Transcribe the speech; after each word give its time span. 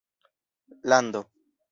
lando 0.89 1.21